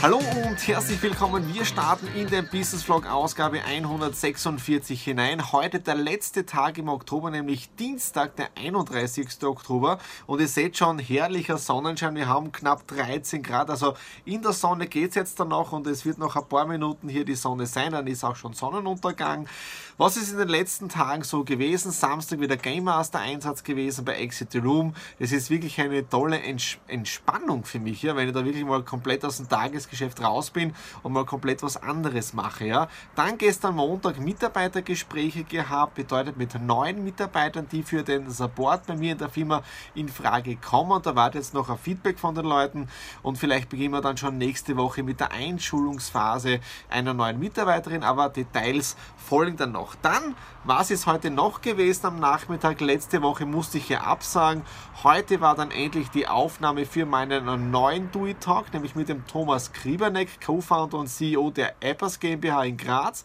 Hallo 0.00 0.18
und 0.18 0.68
herzlich 0.68 1.02
willkommen. 1.02 1.52
Wir 1.52 1.64
starten 1.64 2.06
in 2.14 2.28
den 2.28 2.46
Business 2.48 2.84
Vlog 2.84 3.04
Ausgabe 3.04 3.64
146 3.64 5.02
hinein. 5.02 5.50
Heute 5.50 5.80
der 5.80 5.96
letzte 5.96 6.46
Tag 6.46 6.78
im 6.78 6.88
Oktober, 6.88 7.32
nämlich 7.32 7.68
Dienstag, 7.74 8.36
der 8.36 8.50
31. 8.56 9.42
Oktober. 9.42 9.98
Und 10.28 10.40
ihr 10.40 10.46
seht 10.46 10.76
schon, 10.76 11.00
herrlicher 11.00 11.58
Sonnenschein. 11.58 12.14
Wir 12.14 12.28
haben 12.28 12.52
knapp 12.52 12.86
13 12.86 13.42
Grad. 13.42 13.70
Also 13.70 13.94
in 14.24 14.40
der 14.40 14.52
Sonne 14.52 14.86
geht 14.86 15.10
es 15.10 15.14
jetzt 15.16 15.40
dann 15.40 15.48
noch 15.48 15.72
und 15.72 15.84
es 15.88 16.06
wird 16.06 16.18
noch 16.18 16.36
ein 16.36 16.48
paar 16.48 16.68
Minuten 16.68 17.08
hier 17.08 17.24
die 17.24 17.34
Sonne 17.34 17.66
sein. 17.66 17.90
Dann 17.90 18.06
ist 18.06 18.22
auch 18.22 18.36
schon 18.36 18.52
Sonnenuntergang. 18.52 19.48
Was 19.96 20.16
ist 20.16 20.30
in 20.30 20.38
den 20.38 20.48
letzten 20.48 20.88
Tagen 20.88 21.24
so 21.24 21.42
gewesen? 21.42 21.90
Samstag 21.90 22.38
wieder 22.38 22.56
Game 22.56 22.84
Master 22.84 23.18
Einsatz 23.18 23.64
gewesen 23.64 24.04
bei 24.04 24.14
Exit 24.14 24.52
the 24.52 24.58
Room. 24.58 24.94
Es 25.18 25.32
ist 25.32 25.50
wirklich 25.50 25.80
eine 25.80 26.08
tolle 26.08 26.40
Entspannung 26.86 27.64
für 27.64 27.80
mich, 27.80 28.02
ja, 28.02 28.14
wenn 28.14 28.28
ich 28.28 28.34
da 28.34 28.44
wirklich 28.44 28.64
mal 28.64 28.84
komplett 28.84 29.24
aus 29.24 29.38
dem 29.38 29.48
Tages 29.48 29.87
Tagesgeschäft 29.88 30.22
raus 30.22 30.50
bin 30.50 30.74
und 31.02 31.12
mal 31.12 31.24
komplett 31.24 31.62
was 31.62 31.76
anderes 31.76 32.32
mache. 32.34 32.66
Ja. 32.66 32.88
Dann 33.14 33.38
gestern 33.38 33.76
Montag 33.76 34.18
Mitarbeitergespräche 34.18 35.44
gehabt, 35.44 35.94
bedeutet 35.94 36.36
mit 36.36 36.60
neuen 36.60 37.04
Mitarbeitern, 37.04 37.66
die 37.70 37.82
für 37.82 38.02
den 38.02 38.30
Support 38.30 38.86
bei 38.86 38.96
mir 38.96 39.12
in 39.12 39.18
der 39.18 39.28
Firma 39.28 39.62
in 39.94 40.08
Frage 40.08 40.56
kommen. 40.56 41.00
Da 41.02 41.14
wartet 41.14 41.42
jetzt 41.42 41.54
noch 41.54 41.70
ein 41.70 41.78
Feedback 41.78 42.18
von 42.18 42.34
den 42.34 42.44
Leuten 42.44 42.88
und 43.22 43.38
vielleicht 43.38 43.68
beginnen 43.68 43.94
wir 43.94 44.00
dann 44.00 44.16
schon 44.16 44.38
nächste 44.38 44.76
Woche 44.76 45.02
mit 45.02 45.20
der 45.20 45.32
Einschulungsphase 45.32 46.60
einer 46.90 47.14
neuen 47.14 47.38
Mitarbeiterin, 47.38 48.02
aber 48.02 48.28
Details 48.28 48.96
folgen 49.16 49.56
dann 49.56 49.72
noch. 49.72 49.94
Dann 49.96 50.34
was 50.64 50.90
ist 50.90 51.06
heute 51.06 51.30
noch 51.30 51.62
gewesen 51.62 52.04
am 52.04 52.20
Nachmittag? 52.20 52.82
Letzte 52.82 53.22
Woche 53.22 53.46
musste 53.46 53.78
ich 53.78 53.88
ja 53.88 54.02
absagen. 54.02 54.64
Heute 55.02 55.40
war 55.40 55.54
dann 55.54 55.70
endlich 55.70 56.10
die 56.10 56.28
Aufnahme 56.28 56.84
für 56.84 57.06
meinen 57.06 57.70
neuen 57.70 58.10
It 58.26 58.40
Talk, 58.40 58.74
nämlich 58.74 58.94
mit 58.94 59.08
dem 59.08 59.26
Thomas 59.26 59.67
Krieberneck, 59.72 60.40
Co-Founder 60.44 60.98
und 60.98 61.08
CEO 61.08 61.50
der 61.50 61.74
Appers 61.82 62.20
GmbH 62.20 62.64
in 62.64 62.76
Graz. 62.76 63.24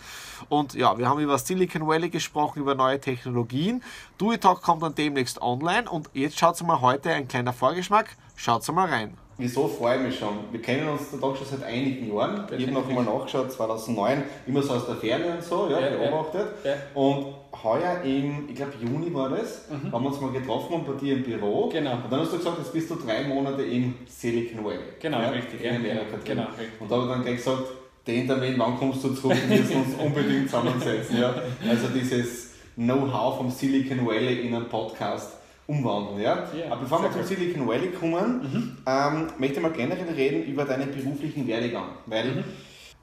Und 0.49 0.73
ja, 0.73 0.97
wir 0.97 1.07
haben 1.07 1.19
über 1.19 1.37
Silicon 1.37 1.87
Valley 1.87 2.09
gesprochen, 2.09 2.59
über 2.59 2.75
neue 2.75 2.99
Technologien. 2.99 3.83
Do 4.17 4.31
It 4.31 4.41
Talk 4.41 4.61
kommt 4.61 4.83
dann 4.83 4.95
demnächst 4.95 5.41
online 5.41 5.89
und 5.89 6.09
jetzt 6.13 6.39
schaut 6.39 6.61
mal 6.63 6.81
heute 6.81 7.11
ein 7.11 7.27
kleiner 7.27 7.53
Vorgeschmack. 7.53 8.15
Schaut 8.35 8.67
mal 8.71 8.87
rein. 8.87 9.17
Wieso 9.43 9.67
freue 9.67 9.97
ich 9.97 10.03
mich 10.03 10.19
schon? 10.19 10.39
Wir 10.53 10.61
kennen 10.61 10.87
uns 10.87 11.11
da 11.11 11.17
doch 11.17 11.35
schon 11.35 11.45
seit 11.45 11.63
einigen 11.63 12.15
Jahren. 12.15 12.47
Ich 12.57 12.65
habe 12.65 12.71
noch 12.71 12.87
einmal 12.87 13.03
nachgeschaut, 13.03 13.51
2009, 13.51 14.23
immer 14.47 14.61
so 14.61 14.71
aus 14.71 14.85
der 14.85 14.95
Ferne 14.95 15.33
und 15.35 15.43
so, 15.43 15.67
ja, 15.69 15.81
ja 15.81 15.89
beobachtet. 15.97 16.47
Ja, 16.63 16.75
Und 16.93 17.25
heuer 17.61 17.99
im, 18.05 18.47
ich 18.47 18.55
glaube 18.55 18.71
Juni 18.81 19.13
war 19.13 19.31
das, 19.31 19.67
mhm. 19.69 19.91
haben 19.91 20.01
wir 20.01 20.11
uns 20.11 20.21
mal 20.21 20.31
getroffen 20.31 20.75
und 20.75 20.87
bei 20.87 20.93
dir 20.93 21.15
im 21.15 21.23
Büro. 21.23 21.67
Genau. 21.67 21.95
Und 21.95 22.09
dann 22.09 22.21
hast 22.21 22.31
du 22.31 22.37
gesagt, 22.37 22.57
jetzt 22.59 22.71
bist 22.71 22.89
du 22.89 22.95
drei 22.95 23.23
Monate 23.23 23.63
in 23.63 23.95
Silicon 24.07 24.63
Valley. 24.63 24.79
Genau, 25.01 25.19
ja, 25.19 25.29
richtig. 25.31 25.61
In 25.61 25.75
Amerika 25.75 26.17
genau, 26.23 26.43
richtig. 26.43 26.79
Und 26.79 26.89
da 26.89 26.95
habe 26.95 27.05
ich 27.07 27.11
dann 27.11 27.23
gleich 27.23 27.35
gesagt, 27.35 27.63
den 28.07 28.25
Termin, 28.25 28.55
wann 28.57 28.77
kommst 28.77 29.03
du 29.03 29.09
zurück? 29.09 29.37
Wir 29.49 29.59
müssen 29.59 29.75
uns 29.75 29.95
unbedingt 30.01 30.49
zusammensetzen. 30.49 31.19
Ja? 31.19 31.35
Also 31.69 31.87
dieses 31.93 32.51
Know-how 32.75 33.35
vom 33.35 33.51
Silicon 33.51 34.05
Valley 34.05 34.47
in 34.47 34.55
einen 34.55 34.69
Podcast 34.69 35.33
umwandeln. 35.67 36.21
Ja? 36.21 36.47
ja 36.57 36.71
Aber 36.71 36.81
bevor 36.81 37.01
wir 37.01 37.11
zum 37.11 37.23
Silicon 37.23 37.67
Valley 37.67 37.89
kommen, 37.91 38.41
mhm. 38.41 38.77
ähm, 38.85 39.27
möchte 39.37 39.57
ich 39.57 39.61
mal 39.61 39.71
generell 39.71 40.13
reden 40.13 40.43
über 40.43 40.65
deinen 40.65 40.91
beruflichen 40.91 41.47
Werdegang. 41.47 41.89
Weil 42.05 42.25
mhm. 42.25 42.43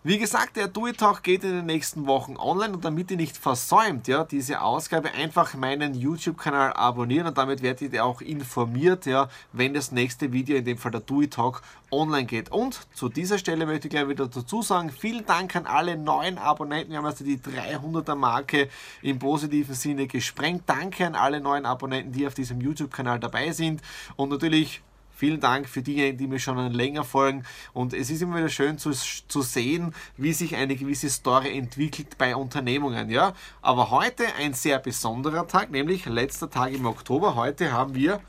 Wie 0.03 0.17
gesagt, 0.17 0.57
der 0.57 0.67
Do 0.67 0.87
It 0.87 0.97
Talk 0.97 1.23
geht 1.23 1.45
in 1.45 1.51
den 1.51 1.67
nächsten 1.67 2.07
Wochen 2.07 2.39
online 2.39 2.73
und 2.73 2.87
damit 2.87 3.11
ihr 3.11 3.19
nicht 3.19 3.37
versäumt, 3.37 4.09
ja, 4.09 4.25
diese 4.25 4.63
Ausgabe 4.63 5.13
einfach 5.13 5.53
meinen 5.53 5.93
YouTube-Kanal 5.93 6.73
abonnieren 6.73 7.27
und 7.27 7.37
damit 7.37 7.61
werdet 7.61 7.93
ihr 7.93 8.03
auch 8.03 8.23
informiert, 8.23 9.05
ja, 9.05 9.29
wenn 9.53 9.75
das 9.75 9.93
nächste 9.93 10.33
Video, 10.33 10.57
in 10.57 10.65
dem 10.65 10.79
Fall 10.79 10.93
der 10.93 11.03
Do 11.03 11.21
It 11.21 11.35
Talk, 11.35 11.61
online 11.91 12.25
geht. 12.25 12.51
Und 12.51 12.81
zu 12.95 13.11
dieser 13.11 13.37
Stelle 13.37 13.67
möchte 13.67 13.89
ich 13.89 13.91
gleich 13.91 14.09
wieder 14.09 14.27
dazu 14.27 14.63
sagen, 14.63 14.89
vielen 14.89 15.27
Dank 15.27 15.55
an 15.55 15.67
alle 15.67 15.99
neuen 15.99 16.39
Abonnenten. 16.39 16.93
Wir 16.93 16.97
haben 16.97 17.05
also 17.05 17.23
die 17.23 17.37
300er 17.37 18.15
Marke 18.15 18.71
im 19.03 19.19
positiven 19.19 19.75
Sinne 19.75 20.07
gesprengt. 20.07 20.63
Danke 20.65 21.07
an 21.07 21.15
alle 21.15 21.43
neuen 21.43 21.67
Abonnenten, 21.67 22.13
die 22.13 22.27
auf 22.27 22.33
diesem 22.33 22.63
YouTube-Kanal 22.63 23.21
dabei 23.21 23.53
sind 23.53 23.83
und 24.17 24.31
natürlich 24.31 24.81
Vielen 25.21 25.39
Dank 25.39 25.69
für 25.69 25.83
diejenigen, 25.83 26.17
die 26.17 26.27
mir 26.27 26.39
schon 26.39 26.73
länger 26.73 27.05
folgen. 27.05 27.45
Und 27.75 27.93
es 27.93 28.09
ist 28.09 28.23
immer 28.23 28.39
wieder 28.39 28.49
schön 28.49 28.79
zu, 28.79 28.93
zu 28.93 29.43
sehen, 29.43 29.95
wie 30.17 30.33
sich 30.33 30.57
eine 30.57 30.77
gewisse 30.77 31.11
Story 31.11 31.59
entwickelt 31.59 32.17
bei 32.17 32.35
Unternehmungen. 32.35 33.11
Ja? 33.11 33.35
Aber 33.61 33.91
heute 33.91 34.25
ein 34.39 34.55
sehr 34.55 34.79
besonderer 34.79 35.47
Tag, 35.47 35.73
nämlich 35.73 36.07
letzter 36.07 36.49
Tag 36.49 36.73
im 36.73 36.87
Oktober. 36.87 37.35
Heute 37.35 37.71
haben 37.71 37.95
wir 37.95 38.23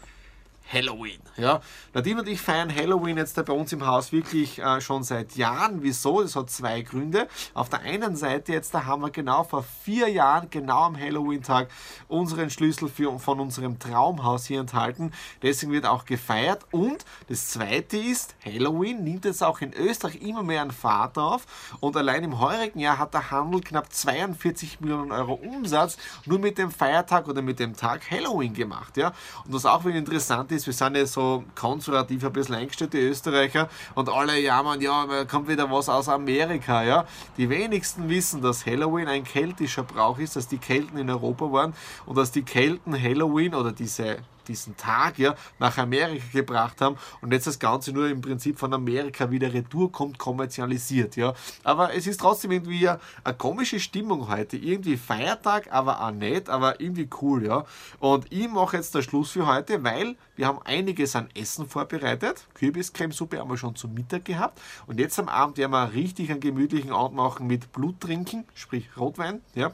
Halloween. 0.72 1.20
Ja, 1.38 1.62
Nadine 1.94 2.22
und 2.22 2.28
ich 2.28 2.42
feiern 2.42 2.74
Halloween 2.74 3.18
jetzt 3.18 3.44
bei 3.44 3.54
uns 3.54 3.74
im 3.74 3.86
Haus 3.86 4.12
wirklich 4.12 4.60
äh, 4.60 4.82
schon 4.82 5.04
seit 5.04 5.36
Jahren. 5.36 5.82
Wieso? 5.82 6.22
Das 6.22 6.36
hat 6.36 6.50
zwei 6.50 6.82
Gründe. 6.82 7.28
Auf 7.54 7.70
der 7.70 7.82
einen 7.82 8.16
Seite 8.16 8.54
jetzt, 8.54 8.74
da 8.74 8.86
haben 8.86 9.02
wir 9.02 9.10
genau 9.10 9.44
vor 9.44 9.64
vier 9.64 10.08
Jahren, 10.10 10.50
genau 10.50 10.84
am 10.84 11.00
Halloween-Tag, 11.00 11.70
unseren 12.08 12.50
Schlüssel 12.50 12.90
für, 12.90 13.20
von 13.20 13.40
unserem 13.40 13.80
Traumhaus 13.80 14.46
hier 14.46 14.60
enthalten. 14.60 15.12
Deswegen 15.42 15.72
wird 15.72 15.86
auch 15.86 16.06
gefeiert. 16.06 16.66
Und 16.72 17.06
das 17.28 17.50
zweite 17.50 17.98
ist, 17.98 18.36
Halloween 18.46 19.04
nimmt 19.04 19.26
jetzt 19.26 19.44
auch 19.44 19.62
in 19.62 19.74
Österreich 19.74 20.22
immer 20.22 20.44
mehr 20.44 20.62
an 20.62 20.72
Fahrt 20.72 21.18
auf. 21.18 21.46
Und 21.80 21.98
allein 21.98 22.24
im 22.24 22.40
heurigen 22.40 22.80
Jahr 22.80 22.98
hat 22.98 23.14
der 23.14 23.32
Handel 23.32 23.62
knapp 23.62 23.92
42 23.92 24.82
Millionen 24.82 25.12
Euro 25.12 25.34
Umsatz 25.34 25.98
nur 26.26 26.40
mit 26.40 26.58
dem 26.58 26.72
Feiertag 26.72 27.28
oder 27.28 27.42
mit 27.42 27.60
dem 27.60 27.76
Tag 27.76 28.10
Halloween 28.10 28.54
gemacht. 28.54 28.98
Ja? 28.98 29.14
Und 29.46 29.54
was 29.54 29.66
auch 29.66 29.86
wieder 29.86 29.98
interessant 29.98 30.52
ist, 30.52 30.61
ist, 30.62 30.68
wir 30.68 30.74
sind 30.74 30.96
ja 30.96 31.06
so 31.06 31.44
konservativ 31.56 32.24
ein 32.24 32.34
bisschen 32.34 32.56
eingestellt, 32.56 32.94
die 32.94 33.00
Österreicher, 33.00 33.70
und 33.96 34.10
alle 34.10 34.40
jammern, 34.40 34.80
ja, 34.82 35.06
da 35.06 35.26
kommt 35.26 35.48
wieder 35.48 35.70
was 35.70 35.90
aus 35.90 36.08
Amerika, 36.08 36.84
ja. 36.84 37.06
Die 37.38 37.50
wenigsten 37.50 38.10
wissen, 38.10 38.42
dass 38.42 38.66
Halloween 38.66 39.08
ein 39.08 39.24
keltischer 39.24 39.84
Brauch 39.84 40.20
ist, 40.20 40.36
dass 40.36 40.48
die 40.48 40.58
Kelten 40.58 40.98
in 40.98 41.10
Europa 41.10 41.52
waren 41.52 41.74
und 42.06 42.18
dass 42.18 42.32
die 42.32 42.44
Kelten 42.44 42.94
Halloween 43.02 43.56
oder 43.56 43.72
diese 43.72 44.18
diesen 44.48 44.78
Tag 44.78 45.20
ja 45.20 45.36
nach 45.60 45.78
Amerika 45.78 46.24
gebracht 46.32 46.82
haben 46.82 46.98
und 47.22 47.32
jetzt 47.32 47.48
das 47.48 47.60
Ganze 47.60 47.92
nur 47.92 48.10
im 48.10 48.22
Prinzip 48.22 48.60
von 48.60 48.74
Amerika 48.74 49.30
wieder 49.32 49.54
retour 49.54 49.92
kommt, 49.92 50.18
kommerzialisiert. 50.18 51.16
Ja. 51.16 51.34
Aber 51.64 51.94
es 51.94 52.08
ist 52.08 52.20
trotzdem 52.20 52.52
irgendwie 52.52 52.88
eine, 52.88 53.00
eine 53.24 53.36
komische 53.36 53.80
Stimmung 53.80 54.30
heute. 54.30 54.58
Irgendwie 54.58 54.98
Feiertag, 54.98 55.72
aber 55.72 56.02
auch 56.02 56.12
nicht, 56.12 56.50
aber 56.50 56.80
irgendwie 56.80 57.10
cool. 57.22 57.46
Ja. 57.46 57.66
Und 58.00 58.32
ich 58.32 58.50
mache 58.50 58.78
jetzt 58.78 58.96
den 58.96 59.04
Schluss 59.04 59.32
für 59.32 59.48
heute, 59.48 59.84
weil 59.84 60.16
wir 60.36 60.48
haben 60.48 60.60
einiges 60.64 61.16
an 61.16 61.30
Essen 61.36 61.68
vorbereitet. 61.68 62.48
Kürbiscremesuppe 62.54 63.40
haben 63.40 63.50
wir 63.50 63.58
schon 63.58 63.76
zum 63.76 63.94
Mittag 63.94 64.26
gehabt. 64.26 64.60
Und 64.88 65.00
jetzt 65.00 65.20
am 65.20 65.30
Abend 65.30 65.58
werden 65.58 65.72
wir 65.72 65.94
richtig 65.94 66.32
einen 66.32 66.40
gemütlichen 66.40 66.92
Abend 66.92 67.18
machen 67.18 67.48
mit 67.48 67.72
Blut 67.72 68.00
trinken, 68.00 68.46
sprich 68.56 68.90
Rotwein. 68.98 69.42
Ja 69.56 69.72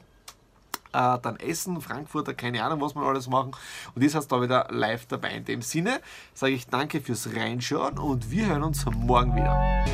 äh, 0.93 1.17
dann 1.21 1.37
Essen, 1.37 1.81
Frankfurter, 1.81 2.33
keine 2.33 2.63
Ahnung, 2.63 2.81
was 2.81 2.95
wir 2.95 3.01
alles 3.01 3.27
machen. 3.27 3.51
Und 3.95 4.03
ist 4.03 4.13
jetzt 4.13 4.31
da 4.31 4.41
wieder 4.41 4.67
live 4.69 5.05
dabei. 5.07 5.31
In 5.31 5.45
dem 5.45 5.61
Sinne 5.61 5.99
sage 6.33 6.53
ich 6.53 6.67
danke 6.67 7.01
fürs 7.01 7.29
Reinschauen 7.35 7.97
und 7.97 8.31
wir 8.31 8.47
hören 8.47 8.63
uns 8.63 8.85
morgen 8.85 9.35
wieder. 9.35 9.85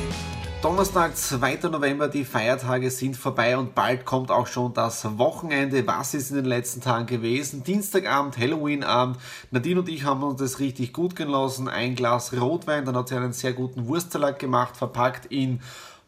Donnerstag, 0.64 1.18
2. 1.18 1.68
November, 1.70 2.08
die 2.08 2.24
Feiertage 2.24 2.90
sind 2.90 3.18
vorbei 3.18 3.58
und 3.58 3.76
bald 3.76 4.06
kommt 4.06 4.32
auch 4.32 4.48
schon 4.48 4.74
das 4.74 5.18
Wochenende. 5.18 5.86
Was 5.86 6.14
ist 6.14 6.30
in 6.30 6.38
den 6.38 6.46
letzten 6.46 6.80
Tagen 6.80 7.06
gewesen? 7.06 7.66
Dienstagabend, 7.66 8.38
Halloweenabend. 8.38 9.18
Nadine 9.52 9.82
und 9.82 9.90
ich 9.90 10.06
haben 10.06 10.24
uns 10.24 10.40
das 10.40 10.60
richtig 10.60 10.94
gut 10.94 11.18
genossen. 11.18 11.68
Ein 11.68 11.96
Glas 11.96 12.32
Rotwein, 12.32 12.86
dann 12.86 12.96
hat 12.96 13.10
sie 13.10 13.18
einen 13.18 13.34
sehr 13.34 13.52
guten 13.52 13.88
Wurstsalat 13.88 14.40
gemacht, 14.40 14.78
verpackt 14.78 15.26
in 15.26 15.60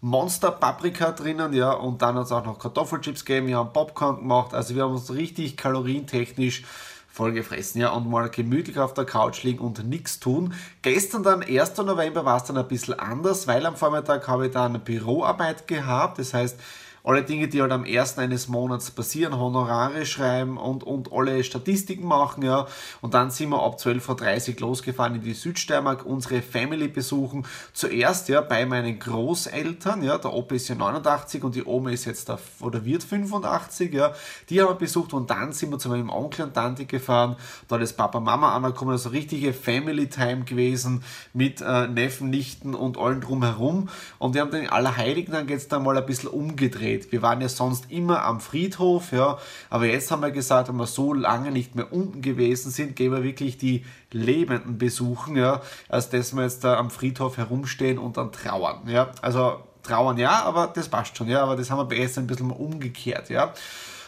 Monster 0.06 0.52
Paprika 0.52 1.13
drinnen, 1.13 1.52
ja, 1.52 1.72
und 1.72 2.04
dann 2.04 2.13
hat 2.13 2.25
es 2.25 2.31
auch 2.31 2.46
noch 2.46 2.60
Kartoffelchips 2.60 3.25
gegeben, 3.25 3.48
wir 3.48 3.57
haben 3.57 3.74
Popcorn 3.74 4.18
gemacht, 4.18 4.54
also 4.54 4.75
wir 4.75 4.84
haben 4.84 4.94
uns 4.94 5.12
richtig 5.12 5.57
kalorientechnisch 5.57 6.63
vollgefressen, 7.07 7.81
ja, 7.81 7.90
und 7.90 8.07
mal 8.07 8.30
gemütlich 8.30 8.78
auf 8.78 8.94
der 8.94 9.06
Couch 9.06 9.42
liegen 9.42 9.66
und 9.66 9.84
nichts 9.84 10.19
tun. 10.19 10.54
Gestern 10.84 11.24
dann, 11.24 11.42
1. 11.42 11.78
November, 11.78 12.24
war 12.24 12.38
es 12.38 12.44
dann 12.44 12.56
ein 12.56 12.68
bisschen 12.68 13.00
anders, 13.00 13.48
weil 13.48 13.66
am 13.66 13.75
Vormittag 13.75 14.28
habe 14.28 14.46
ich 14.46 14.54
dann 14.54 14.80
Büroarbeit 14.80 15.68
gehabt, 15.68 16.19
das 16.19 16.36
heißt, 16.36 16.60
alle 17.06 17.24
Dinge, 17.24 17.48
die 17.48 17.62
halt 17.62 17.72
am 17.72 17.86
ersten 17.86 18.22
eines 18.22 18.48
Monats 18.48 18.90
passieren, 18.90 19.38
Honorare 19.38 20.06
schreiben 20.06 20.57
und, 20.57 20.84
und 20.84 21.13
alle 21.13 21.44
Statistiken 21.44 22.07
machen, 22.07 22.44
ja. 22.44 22.66
Und 23.02 23.13
dann 23.13 23.30
sind 23.30 23.50
wir 23.50 23.62
ab 23.62 23.78
12.30 23.78 24.56
Uhr 24.56 24.62
losgefahren 24.62 25.16
in 25.16 25.22
die 25.22 25.34
Südsteiermark, 25.34 26.06
unsere 26.06 26.42
Family 26.42 26.88
besuchen. 26.88 27.46
Zuerst, 27.74 28.28
ja, 28.30 28.42
bei 28.42 28.66
meinen 28.66 28.98
Großeltern, 28.98 30.02
ja, 30.04 30.18
der 30.18 30.34
Opa 30.34 30.56
ist 30.56 30.68
ja 30.68 30.75
89 30.75 31.44
und 31.44 31.54
die 31.54 31.63
Oma 31.63 31.92
ist 31.92 32.06
jetzt 32.06 32.28
da, 32.28 32.40
oder 32.60 32.84
wird 32.84 33.04
85, 33.04 33.94
ja. 33.94 34.13
Die 34.50 34.60
haben 34.60 34.69
wir 34.69 34.75
besucht 34.75 35.13
und 35.13 35.30
dann 35.30 35.54
sind 35.54 35.69
wir 35.69 35.78
zu 35.78 35.90
meinem 35.90 36.10
Onkel 36.10 36.46
und 36.46 36.56
Tante 36.56 36.86
gefahren. 36.86 37.36
Da 37.68 37.78
ist 37.78 37.94
Papa, 37.94 38.19
Mama 38.19 38.56
angekommen, 38.56 38.92
also 38.92 39.10
richtige 39.10 39.54
Family 39.54 40.08
Time 40.08 40.44
gewesen 40.44 41.04
mit 41.34 41.62
äh, 41.62 41.88
Neffen, 41.88 42.31
Nichten 42.31 42.74
und 42.74 42.98
allen 42.98 43.22
drumherum. 43.22 43.90
Und 44.18 44.34
wir 44.34 44.42
haben 44.42 44.51
den 44.51 44.69
Allerheiligen 44.69 45.34
dann 45.34 45.48
jetzt 45.48 45.72
da 45.72 45.78
mal 45.78 45.96
ein 45.96 46.06
bisschen 46.06 46.30
umgedreht 46.30 46.94
geht. 47.00 47.12
Wir 47.12 47.21
waren 47.21 47.42
ja 47.42 47.50
sonst 47.50 47.92
immer 47.92 48.24
am 48.24 48.39
Friedhof, 48.39 49.12
ja, 49.12 49.38
aber 49.69 49.86
jetzt 49.86 50.12
haben 50.12 50.21
wir 50.21 50.31
gesagt, 50.31 50.69
wenn 50.69 50.77
wir 50.77 50.88
so 50.88 51.13
lange 51.13 51.51
nicht 51.51 51.75
mehr 51.75 51.92
unten 51.92 52.21
gewesen 52.21 52.71
sind, 52.71 52.95
gehen 52.95 53.12
wir 53.12 53.24
wirklich 53.24 53.57
die 53.57 53.86
Lebenden 54.12 54.77
besuchen, 54.77 55.36
ja, 55.36 55.62
als 55.89 56.09
dass 56.09 56.33
wir 56.33 56.44
jetzt 56.44 56.63
da 56.63 56.77
am 56.77 56.89
Friedhof 56.89 57.38
herumstehen 57.38 57.97
und 57.97 58.18
dann 58.18 58.31
trauern, 58.31 58.88
ja. 58.88 59.12
Also 59.21 59.59
trauern 59.83 60.18
ja, 60.18 60.44
aber 60.44 60.68
das 60.68 60.89
passt 60.89 61.18
schon, 61.18 61.27
ja, 61.27 61.44
aber 61.44 61.56
das 61.56 61.69
haben 61.69 61.77
wir 61.77 61.86
besser 61.86 62.21
ein 62.21 62.27
bisschen 62.27 62.51
umgekehrt, 62.51 63.30
ja. 63.30 63.53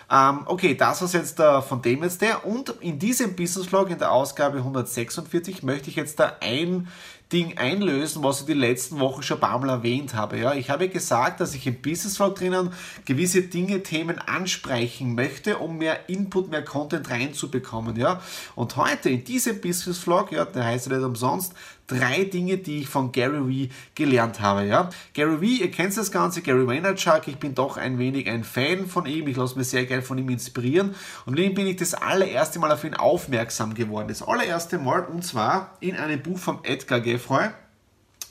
Ähm, 0.10 0.44
okay, 0.45 0.74
das 0.74 1.01
war 1.01 1.22
jetzt 1.22 1.42
von 1.68 1.81
dem 1.81 2.01
jetzt 2.01 2.22
der. 2.22 2.45
Und 2.45 2.69
in 2.80 2.98
diesem 2.98 3.36
Business 3.36 3.68
Vlog, 3.68 3.90
in 3.90 4.00
der 4.00 4.12
Ausgabe 4.12 4.60
146, 4.60 5.63
möchte 5.63 5.90
ich 5.90 5.98
jetzt 5.98 6.18
da 6.18 6.38
ein 6.40 6.88
Ding 7.32 7.58
einlösen, 7.58 8.24
was 8.24 8.42
ich 8.42 8.46
die 8.46 8.54
letzten 8.54 9.00
Wochen 9.00 9.22
schon 9.22 9.38
ein 9.38 9.42
paar 9.42 9.60
Mal 9.60 9.70
erwähnt 9.70 10.14
habe. 10.14 10.40
Ja, 10.40 10.54
ich 10.54 10.70
habe 10.70 10.88
gesagt, 10.88 11.42
dass 11.42 11.54
ich 11.54 11.68
im 11.68 11.82
Business 11.82 12.16
Vlog 12.16 12.36
drinnen 12.36 12.72
gewisse 13.04 13.42
Dinge, 13.42 13.84
Themen 13.84 14.18
ansprechen 14.20 15.14
möchte, 15.14 15.58
um 15.58 15.78
mehr 15.78 16.10
Input, 16.10 16.50
mehr 16.50 16.64
Content 16.64 17.10
reinzubekommen. 17.10 17.98
Ja, 17.98 18.22
und 18.56 18.78
heute 18.78 19.10
in 19.10 19.26
diesem 19.26 19.60
Business 19.60 19.98
Vlog, 19.98 20.32
ja, 20.32 20.46
der 20.46 20.64
heißt 20.64 20.90
nicht 20.90 21.02
umsonst, 21.02 21.54
drei 21.88 22.25
Dinge, 22.25 22.57
die 22.57 22.80
ich 22.80 22.88
von 22.88 23.12
Gary 23.12 23.48
Vee 23.48 23.69
gelernt 23.95 24.42
habe. 24.42 24.66
Ja? 24.66 24.89
Gary 25.13 25.42
Vee, 25.42 25.56
ihr 25.56 25.72
kennt 25.72 25.98
das 25.98 26.12
Ganze, 26.12 26.42
Gary 26.42 26.68
Vaynerchuk, 26.68 27.28
ich 27.28 27.38
bin 27.38 27.56
doch 27.56 27.78
ein 27.78 27.98
wenig 27.98 28.30
ein 28.30 28.44
Fan 28.44 28.86
von 28.88 29.06
ihm, 29.06 29.28
ich 29.28 29.38
lasse 29.38 29.57
mich 29.57 29.69
sehr 29.69 29.86
gerne 29.86 30.04
von 30.04 30.18
ihm 30.18 30.30
inspirieren 30.30 30.95
und 31.25 31.38
nun 31.38 31.54
bin 31.54 31.66
ich 31.66 31.78
das 31.78 31.94
allererste 31.94 32.60
Mal 32.60 32.72
auf 32.72 32.84
ihn 32.84 32.94
aufmerksam 32.94 33.74
geworden. 33.74 34.10
Das 34.10 34.22
allererste 34.22 34.78
Mal 34.78 35.06
und 35.06 35.24
zwar 35.24 35.78
in 35.80 35.95
einem 35.95 36.22
Buch 36.22 36.38
von 36.38 36.60
Edgar 36.63 37.00
Geffroy. 37.00 37.50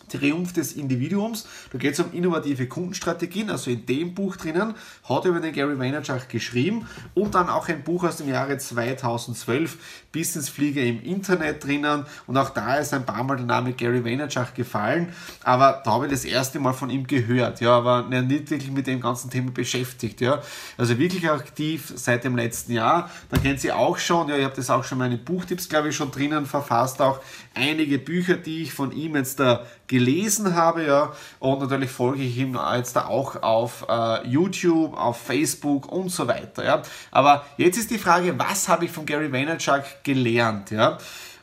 Triumph 0.08 0.52
des 0.52 0.72
Individuums. 0.72 1.46
Da 1.72 1.78
geht 1.78 1.94
es 1.94 2.00
um 2.00 2.12
innovative 2.12 2.66
Kundenstrategien. 2.66 3.50
Also 3.50 3.70
in 3.70 3.86
dem 3.86 4.14
Buch 4.14 4.36
drinnen 4.36 4.74
hat 5.08 5.24
er 5.24 5.30
über 5.30 5.40
den 5.40 5.52
Gary 5.52 5.78
Vaynerchuk 5.78 6.28
geschrieben 6.28 6.86
und 7.14 7.34
dann 7.34 7.48
auch 7.48 7.68
ein 7.68 7.82
Buch 7.82 8.04
aus 8.04 8.16
dem 8.16 8.28
Jahre 8.28 8.58
2012, 8.58 9.78
Businessflieger 10.12 10.82
im 10.82 11.02
Internet 11.02 11.64
drinnen. 11.64 12.04
Und 12.26 12.36
auch 12.36 12.50
da 12.50 12.76
ist 12.76 12.94
ein 12.94 13.04
paar 13.04 13.22
Mal 13.24 13.36
der 13.36 13.46
Name 13.46 13.72
Gary 13.72 14.04
Vaynerchuk 14.04 14.54
gefallen. 14.54 15.12
Aber 15.42 15.82
da 15.84 15.92
habe 15.92 16.06
ich 16.06 16.12
das 16.12 16.24
erste 16.24 16.58
Mal 16.58 16.72
von 16.72 16.90
ihm 16.90 17.06
gehört. 17.06 17.60
Ja, 17.60 17.76
aber 17.76 18.02
nicht 18.02 18.50
wirklich 18.50 18.70
mit 18.70 18.86
dem 18.86 19.00
ganzen 19.00 19.30
Thema 19.30 19.50
beschäftigt. 19.50 20.20
Ja, 20.20 20.42
also 20.76 20.98
wirklich 20.98 21.28
aktiv 21.30 21.92
seit 21.94 22.24
dem 22.24 22.36
letzten 22.36 22.72
Jahr. 22.72 23.10
Da 23.30 23.38
kennt 23.38 23.60
sie 23.60 23.72
auch 23.72 23.98
schon. 23.98 24.28
Ja, 24.28 24.36
ich 24.36 24.44
habe 24.44 24.56
das 24.56 24.70
auch 24.70 24.84
schon 24.84 24.98
meine 24.98 25.18
Buchtipps, 25.18 25.68
glaube 25.68 25.88
ich, 25.88 25.96
schon 25.96 26.10
drinnen 26.10 26.46
verfasst. 26.46 27.00
Auch 27.00 27.20
einige 27.54 27.98
Bücher, 27.98 28.36
die 28.36 28.62
ich 28.62 28.72
von 28.72 28.92
ihm 28.92 29.16
jetzt 29.16 29.40
da 29.40 29.66
gelesen 29.86 30.54
habe, 30.54 30.84
ja, 30.84 31.12
und 31.38 31.60
natürlich 31.60 31.90
folge 31.90 32.22
ich 32.22 32.36
ihm 32.38 32.58
jetzt 32.74 32.96
da 32.96 33.06
auch 33.06 33.42
auf 33.42 33.86
äh, 33.88 34.26
YouTube, 34.26 34.96
auf 34.96 35.18
Facebook 35.18 35.90
und 35.90 36.10
so 36.10 36.26
weiter, 36.28 36.64
ja. 36.64 36.82
Aber 37.10 37.44
jetzt 37.56 37.78
ist 37.78 37.90
die 37.90 37.98
Frage, 37.98 38.38
was 38.38 38.68
habe 38.68 38.84
ich 38.84 38.90
von 38.90 39.06
Gary 39.06 39.32
Vaynerchuk 39.32 39.84
gelernt, 40.02 40.70
ja? 40.70 40.98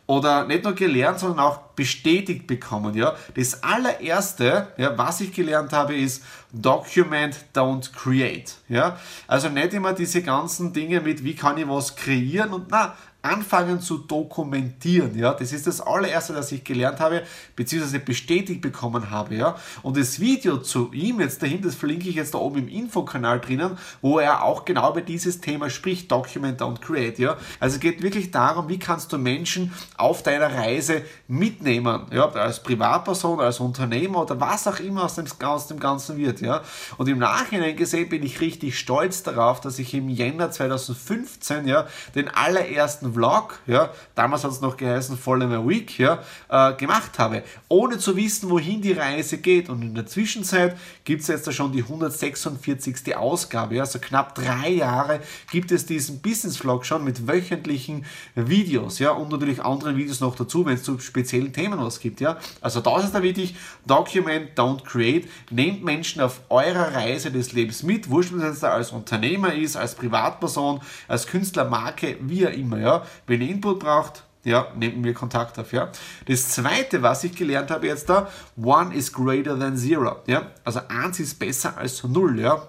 Oder 0.06 0.46
nicht 0.46 0.64
nur 0.64 0.74
gelernt, 0.74 1.20
sondern 1.20 1.40
auch 1.40 1.73
bestätigt 1.76 2.48
bekommen, 2.48 2.96
ja. 2.96 3.16
Das 3.36 3.64
allererste, 3.64 4.68
ja, 4.78 4.98
was 4.98 5.22
ich 5.22 5.34
gelernt 5.34 5.74
habe, 5.74 5.96
ist 5.96 6.24
Document, 6.52 7.36
don't 7.54 7.92
create, 7.94 8.56
ja. 8.70 8.98
Also 9.28 9.50
nicht 9.50 9.74
immer 9.74 9.94
diese 9.94 10.22
ganzen 10.22 10.74
Dinge 10.74 11.02
mit, 11.02 11.24
wie 11.24 11.36
kann 11.36 11.58
ich 11.58 11.68
was 11.68 11.96
kreieren 11.96 12.54
und 12.54 12.68
na, 12.70 12.96
anfangen 13.24 13.80
zu 13.80 14.00
dokumentieren. 14.00 15.18
Ja, 15.18 15.34
das 15.34 15.54
ist 15.54 15.66
das 15.66 15.80
allererste, 15.80 16.34
das 16.34 16.52
ich 16.52 16.64
gelernt 16.64 17.00
habe, 17.00 17.24
beziehungsweise 17.56 18.00
bestätigt 18.00 18.62
bekommen 18.62 19.10
habe. 19.10 19.36
Ja, 19.36 19.56
und 19.82 19.98
das 19.98 20.20
Video 20.20 20.58
zu 20.58 20.92
ihm 20.92 21.22
jetzt 21.22 21.42
dahin, 21.42 21.62
das 21.62 21.74
verlinke 21.74 22.10
ich 22.10 22.16
jetzt 22.16 22.34
da 22.34 22.38
oben 22.40 22.60
im 22.60 22.68
Infokanal 22.68 23.40
drinnen, 23.40 23.78
wo 24.02 24.20
er 24.20 24.44
auch 24.44 24.66
genau 24.66 24.92
über 24.92 25.02
dieses 25.02 25.40
Thema 25.40 25.70
spricht, 25.70 26.12
Document 26.12 26.62
und 26.62 26.82
Create. 26.82 27.18
Ja, 27.18 27.38
also 27.62 27.76
es 27.76 27.80
geht 27.80 28.04
wirklich 28.04 28.32
darum, 28.32 28.68
wie 28.68 28.78
kannst 28.78 29.14
du 29.14 29.18
Menschen 29.18 29.74
auf 29.98 30.22
deiner 30.22 30.54
Reise 30.54 31.04
mitnehmen, 31.30 31.63
ja, 31.66 32.30
als 32.30 32.62
Privatperson, 32.62 33.40
als 33.40 33.60
Unternehmer 33.60 34.22
oder 34.22 34.40
was 34.40 34.68
auch 34.68 34.80
immer 34.80 35.06
aus 35.06 35.16
dem, 35.16 35.26
aus 35.44 35.68
dem 35.68 35.80
Ganzen 35.80 36.18
wird. 36.18 36.42
Ja, 36.42 36.62
und 36.98 37.08
im 37.08 37.20
Nachhinein 37.20 37.76
gesehen 37.76 38.10
bin 38.10 38.24
ich 38.24 38.42
richtig 38.42 38.78
stolz 38.78 39.24
darauf, 39.24 39.62
dass 39.62 39.80
ich 39.80 39.94
im 39.94 40.10
Jänner 40.10 40.52
2015 40.52 41.68
ja 41.68 41.88
den 42.16 42.30
allerersten 42.30 43.14
Vlog, 43.14 43.60
ja, 43.68 43.92
damals 44.16 44.44
hat 44.44 44.52
es 44.52 44.62
noch 44.62 44.78
geheißen 44.78 45.18
Follow 45.18 45.68
Week, 45.68 45.98
ja, 46.00 46.20
äh, 46.50 46.74
gemacht 46.74 47.20
habe, 47.20 47.44
ohne 47.70 47.98
zu 47.98 48.16
wissen, 48.16 48.50
wohin 48.50 48.82
die 48.82 48.94
Reise 48.94 49.38
geht. 49.38 49.70
Und 49.70 49.82
in 49.82 49.96
der 49.96 50.06
Zwischenzeit 50.06 50.78
gibt 51.04 51.22
es 51.22 51.28
jetzt 51.28 51.52
schon 51.54 51.72
die 51.72 51.84
146. 51.84 53.16
Ausgabe, 53.16 53.76
ja, 53.76 53.84
also 53.84 54.00
knapp 54.00 54.36
drei 54.36 54.70
Jahre 54.70 55.20
gibt 55.52 55.72
es 55.72 55.86
diesen 55.86 56.22
Business 56.22 56.58
Vlog 56.58 56.86
schon 56.86 57.04
mit 57.04 57.28
wöchentlichen 57.28 58.06
Videos, 58.36 59.00
ja, 59.00 59.12
und 59.12 59.32
natürlich 59.32 59.64
anderen 59.64 59.98
Videos 59.98 60.20
noch 60.20 60.36
dazu, 60.36 60.66
wenn 60.66 60.76
es 60.76 60.84
zu 60.84 61.00
speziellen 61.00 61.53
Themen 61.54 61.80
was 61.80 62.00
gibt, 62.00 62.20
ja. 62.20 62.38
Also 62.62 62.82
da 62.82 62.98
ist 62.98 63.06
es 63.06 63.12
da 63.12 63.22
wichtig, 63.22 63.56
Document, 63.86 64.58
don't 64.58 64.84
create, 64.84 65.30
nehmt 65.50 65.84
Menschen 65.84 66.22
auf 66.22 66.42
eurer 66.50 66.94
Reise 66.94 67.32
des 67.32 67.54
Lebens 67.54 67.84
mit, 67.84 68.10
wurscht, 68.10 68.34
ob 68.34 68.40
es 68.40 68.46
jetzt 68.46 68.64
als 68.64 68.92
Unternehmer 68.92 69.54
ist, 69.54 69.76
als 69.76 69.96
Privatperson, 69.96 70.82
als 71.08 71.28
Künstler, 71.28 71.66
Marke, 71.66 72.18
wie 72.22 72.48
auch 72.48 72.52
immer, 72.52 72.80
ja. 72.80 73.04
Wenn 73.28 73.42
ihr 73.42 73.50
Input 73.50 73.80
braucht, 73.80 74.24
ja, 74.44 74.68
nehmt 74.76 74.98
mir 74.98 75.14
Kontakt 75.14 75.58
auf, 75.60 75.72
ja. 75.72 75.90
Das 76.28 76.50
zweite, 76.50 77.02
was 77.02 77.24
ich 77.24 77.36
gelernt 77.36 77.72
habe 77.72 77.88
jetzt 77.88 78.10
da, 78.10 78.30
one 78.62 78.94
is 78.94 79.12
greater 79.12 79.58
than 79.58 79.78
zero, 79.78 80.18
ja. 80.28 80.52
Also 80.64 80.82
eins 80.90 81.20
ist 81.20 81.40
besser 81.40 81.78
als 81.78 82.04
null, 82.04 82.40
ja. 82.40 82.68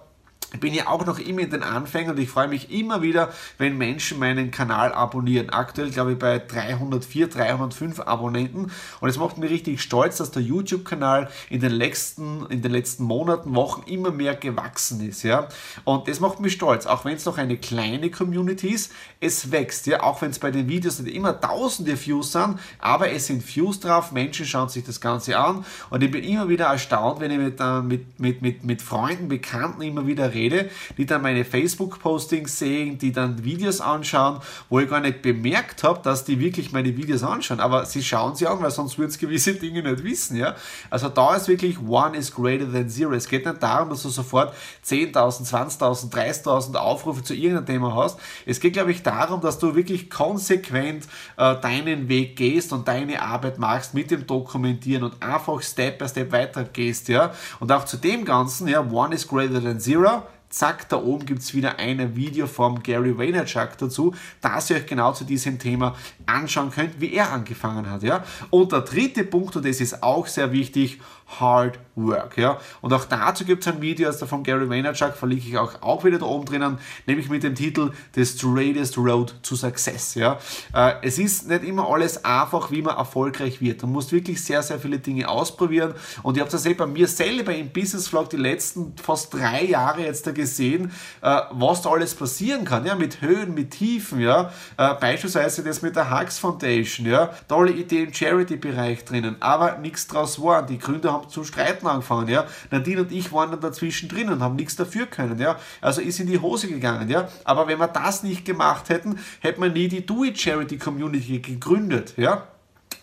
Ich 0.54 0.60
bin 0.60 0.72
ja 0.72 0.86
auch 0.86 1.04
noch 1.04 1.18
immer 1.18 1.40
in 1.40 1.50
den 1.50 1.64
Anfängen 1.64 2.12
und 2.12 2.18
ich 2.20 2.30
freue 2.30 2.46
mich 2.46 2.70
immer 2.70 3.02
wieder, 3.02 3.32
wenn 3.58 3.76
Menschen 3.76 4.20
meinen 4.20 4.52
Kanal 4.52 4.92
abonnieren. 4.92 5.50
Aktuell 5.50 5.90
glaube 5.90 6.12
ich 6.12 6.18
bei 6.18 6.38
304, 6.38 7.26
305 7.26 7.98
Abonnenten 7.98 8.70
und 9.00 9.08
es 9.08 9.18
macht 9.18 9.36
mich 9.36 9.50
richtig 9.50 9.82
stolz, 9.82 10.18
dass 10.18 10.30
der 10.30 10.42
YouTube-Kanal 10.42 11.28
in 11.50 11.60
den 11.60 11.72
letzten, 11.72 12.46
in 12.50 12.62
den 12.62 12.70
letzten 12.70 13.02
Monaten, 13.02 13.52
Wochen 13.56 13.82
immer 13.88 14.12
mehr 14.12 14.36
gewachsen 14.36 15.06
ist, 15.06 15.24
ja. 15.24 15.48
Und 15.82 16.06
das 16.06 16.20
macht 16.20 16.38
mich 16.38 16.52
stolz, 16.52 16.86
auch 16.86 17.04
wenn 17.04 17.16
es 17.16 17.24
noch 17.24 17.36
eine 17.36 17.56
kleine 17.56 18.10
Community 18.10 18.68
ist, 18.68 18.92
es 19.20 19.50
wächst, 19.50 19.88
ja, 19.88 20.04
auch 20.04 20.22
wenn 20.22 20.30
es 20.30 20.38
bei 20.38 20.52
den 20.52 20.68
Videos 20.68 21.00
nicht 21.00 21.14
immer 21.14 21.40
tausende 21.40 22.00
Views 22.00 22.30
sind, 22.30 22.60
aber 22.78 23.10
es 23.10 23.26
sind 23.26 23.44
Views 23.56 23.80
drauf, 23.80 24.12
Menschen 24.12 24.46
schauen 24.46 24.68
sich 24.68 24.84
das 24.84 25.00
Ganze 25.00 25.36
an 25.36 25.64
und 25.90 26.02
ich 26.02 26.10
bin 26.12 26.22
immer 26.22 26.48
wieder 26.48 26.66
erstaunt, 26.66 27.20
wenn 27.20 27.32
ich 27.32 27.38
mit, 27.38 27.60
äh, 27.60 27.80
mit, 27.80 28.20
mit, 28.20 28.42
mit, 28.42 28.64
mit 28.64 28.82
Freunden, 28.82 29.28
Bekannten 29.28 29.82
immer 29.82 30.06
wieder 30.06 30.32
rede, 30.32 30.43
rede, 30.44 30.70
die 30.96 31.06
dann 31.06 31.22
meine 31.22 31.44
Facebook-Postings 31.44 32.58
sehen, 32.58 32.98
die 32.98 33.12
dann 33.12 33.44
Videos 33.44 33.80
anschauen, 33.80 34.40
wo 34.68 34.80
ich 34.80 34.88
gar 34.88 35.00
nicht 35.00 35.22
bemerkt 35.22 35.82
habe, 35.82 36.00
dass 36.02 36.24
die 36.24 36.38
wirklich 36.38 36.72
meine 36.72 36.96
Videos 36.96 37.22
anschauen. 37.22 37.60
Aber 37.60 37.86
sie 37.86 38.02
schauen 38.02 38.34
sie 38.34 38.46
an, 38.46 38.60
weil 38.62 38.70
sonst 38.70 38.98
würden 38.98 39.10
sie 39.10 39.18
gewisse 39.18 39.54
Dinge 39.54 39.82
nicht 39.82 40.04
wissen. 40.04 40.36
Ja? 40.36 40.54
Also 40.90 41.08
da 41.08 41.36
ist 41.36 41.48
wirklich 41.48 41.78
One 41.80 42.16
is 42.16 42.34
greater 42.34 42.70
than 42.70 42.88
Zero. 42.88 43.12
Es 43.12 43.28
geht 43.28 43.46
nicht 43.46 43.62
darum, 43.62 43.90
dass 43.90 44.02
du 44.02 44.08
sofort 44.08 44.54
10.000, 44.86 45.48
20.000, 45.78 46.12
30.000 46.12 46.76
Aufrufe 46.76 47.22
zu 47.22 47.34
irgendeinem 47.34 47.66
Thema 47.66 47.94
hast. 47.94 48.18
Es 48.46 48.60
geht, 48.60 48.74
glaube 48.74 48.90
ich, 48.90 49.02
darum, 49.02 49.40
dass 49.40 49.58
du 49.58 49.74
wirklich 49.74 50.10
konsequent 50.10 51.06
äh, 51.36 51.56
deinen 51.60 52.08
Weg 52.08 52.36
gehst 52.36 52.72
und 52.72 52.86
deine 52.88 53.22
Arbeit 53.22 53.58
machst 53.58 53.94
mit 53.94 54.10
dem 54.10 54.26
Dokumentieren 54.26 55.04
und 55.04 55.22
einfach 55.22 55.62
Step 55.62 55.98
by 55.98 56.08
Step 56.08 56.32
weiter 56.32 56.64
gehst. 56.64 57.08
Ja? 57.08 57.32
Und 57.60 57.72
auch 57.72 57.84
zu 57.84 57.96
dem 57.96 58.24
Ganzen, 58.24 58.68
ja, 58.68 58.80
One 58.80 59.14
is 59.14 59.26
greater 59.26 59.62
than 59.62 59.80
Zero 59.80 60.22
zack, 60.54 60.88
da 60.88 60.96
oben 60.96 61.26
gibt 61.26 61.40
es 61.42 61.52
wieder 61.52 61.78
ein 61.78 62.14
Video 62.14 62.46
vom 62.46 62.82
Gary 62.82 63.18
Vaynerchuk 63.18 63.76
dazu, 63.76 64.14
dass 64.40 64.70
ihr 64.70 64.76
euch 64.76 64.86
genau 64.86 65.12
zu 65.12 65.24
diesem 65.24 65.58
Thema 65.58 65.96
anschauen 66.26 66.70
könnt, 66.70 67.00
wie 67.00 67.12
er 67.12 67.32
angefangen 67.32 67.90
hat. 67.90 68.04
Ja? 68.04 68.24
Und 68.50 68.70
der 68.70 68.82
dritte 68.82 69.24
Punkt, 69.24 69.56
und 69.56 69.66
das 69.66 69.80
ist 69.80 70.02
auch 70.02 70.26
sehr 70.28 70.52
wichtig, 70.52 71.00
Hard 71.26 71.78
Work. 71.96 72.38
Ja? 72.38 72.58
Und 72.80 72.92
auch 72.92 73.04
dazu 73.04 73.44
gibt 73.44 73.66
es 73.66 73.72
ein 73.72 73.80
Video, 73.80 74.08
also 74.08 74.26
von 74.26 74.42
Gary 74.42 74.68
Vaynerchuk, 74.68 75.14
verlinke 75.14 75.48
ich 75.48 75.58
auch, 75.58 75.80
auch 75.82 76.04
wieder 76.04 76.18
da 76.18 76.26
oben 76.26 76.44
drinnen, 76.44 76.78
nämlich 77.06 77.28
mit 77.28 77.42
dem 77.42 77.54
Titel 77.54 77.92
The 78.14 78.24
Straightest 78.24 78.98
Road 78.98 79.34
to 79.42 79.54
Success. 79.54 80.14
Ja? 80.14 80.38
Äh, 80.74 80.94
es 81.02 81.18
ist 81.18 81.48
nicht 81.48 81.64
immer 81.64 81.88
alles 81.88 82.24
einfach, 82.24 82.70
wie 82.70 82.82
man 82.82 82.96
erfolgreich 82.96 83.60
wird. 83.60 83.82
Du 83.82 83.86
musst 83.86 84.12
wirklich 84.12 84.42
sehr, 84.42 84.62
sehr 84.62 84.78
viele 84.78 84.98
Dinge 84.98 85.28
ausprobieren. 85.28 85.94
Und 86.22 86.36
ich 86.36 86.40
habe 86.40 86.50
das 86.50 86.66
eh 86.66 86.74
bei 86.74 86.86
mir 86.86 87.06
selber 87.06 87.54
im 87.54 87.70
Business 87.70 88.08
Vlog 88.08 88.30
die 88.30 88.36
letzten 88.36 88.94
fast 88.96 89.32
drei 89.32 89.64
Jahre 89.64 90.02
jetzt 90.02 90.26
da 90.26 90.32
gesehen, 90.32 90.90
äh, 91.22 91.40
was 91.52 91.82
da 91.82 91.90
alles 91.90 92.14
passieren 92.14 92.64
kann. 92.64 92.84
Ja? 92.84 92.96
Mit 92.96 93.22
Höhen, 93.22 93.54
mit 93.54 93.70
Tiefen. 93.70 94.20
Ja? 94.20 94.50
Äh, 94.76 94.94
beispielsweise 94.94 95.62
das 95.62 95.82
mit 95.82 95.96
der 95.96 96.10
Hux 96.10 96.38
Foundation. 96.38 97.06
Ja? 97.06 97.30
Tolle 97.48 97.72
Idee 97.72 98.02
im 98.02 98.12
Charity-Bereich 98.12 99.04
drinnen, 99.04 99.36
aber 99.40 99.78
nichts 99.78 100.06
draus 100.06 100.42
war. 100.42 100.64
Die 100.64 100.78
Gründer 100.78 101.13
haben 101.14 101.28
zu 101.28 101.44
streiten 101.44 101.86
angefangen, 101.86 102.28
ja. 102.28 102.46
Nadine 102.70 103.02
und 103.02 103.12
ich 103.12 103.32
waren 103.32 103.50
dann 103.50 103.60
dazwischen 103.60 104.08
drin 104.08 104.28
und 104.28 104.42
haben 104.42 104.56
nichts 104.56 104.76
dafür 104.76 105.06
können, 105.06 105.38
ja. 105.38 105.58
Also 105.80 106.00
ist 106.00 106.20
in 106.20 106.26
die 106.26 106.38
Hose 106.38 106.68
gegangen, 106.68 107.08
ja. 107.08 107.28
Aber 107.44 107.66
wenn 107.66 107.78
wir 107.78 107.88
das 107.88 108.22
nicht 108.22 108.44
gemacht 108.44 108.88
hätten, 108.88 109.18
hätten 109.40 109.62
wir 109.62 109.70
nie 109.70 109.88
die 109.88 110.04
Do 110.04 110.24
It 110.24 110.38
Charity 110.38 110.78
Community 110.78 111.38
gegründet, 111.38 112.14
ja 112.16 112.48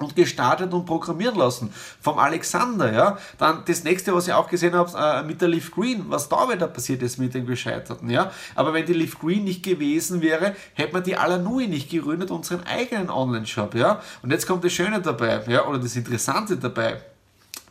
und 0.01 0.15
gestartet 0.15 0.73
und 0.73 0.85
programmieren 0.85 1.37
lassen 1.37 1.71
vom 1.99 2.17
Alexander, 2.17 2.91
ja. 2.91 3.17
Dann 3.37 3.63
das 3.65 3.83
nächste, 3.83 4.13
was 4.13 4.27
ich 4.27 4.33
auch 4.33 4.49
gesehen 4.49 4.73
habe 4.73 4.91
äh, 4.97 5.23
mit 5.23 5.41
der 5.41 5.47
Leaf 5.47 5.71
Green, 5.71 6.05
was 6.07 6.29
da 6.29 6.49
wieder 6.49 6.67
passiert 6.67 7.01
ist 7.01 7.17
mit 7.17 7.33
dem 7.33 7.45
Gescheiterten, 7.45 8.09
ja. 8.09 8.31
Aber 8.55 8.73
wenn 8.73 8.85
die 8.85 8.93
Leaf 8.93 9.19
Green 9.19 9.43
nicht 9.43 9.63
gewesen 9.63 10.21
wäre, 10.21 10.55
hätte 10.73 10.93
man 10.93 11.03
die 11.03 11.15
Alanui 11.15 11.67
nicht 11.67 11.89
gegründet, 11.89 12.31
unseren 12.31 12.63
eigenen 12.63 13.09
Online-Shop, 13.09 13.75
ja. 13.75 14.01
Und 14.21 14.31
jetzt 14.31 14.47
kommt 14.47 14.63
das 14.63 14.73
Schöne 14.73 15.01
dabei, 15.01 15.43
ja, 15.47 15.65
oder 15.65 15.79
das 15.79 15.95
Interessante 15.95 16.57
dabei. 16.57 17.01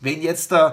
Wenn 0.00 0.23
jetzt 0.23 0.52
äh, 0.52 0.71